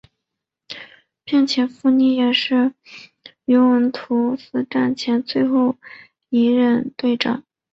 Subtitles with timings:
[1.23, 2.73] 并且福尼也是
[3.45, 5.75] 尤文图斯战前最后
[6.29, 7.43] 一任队长。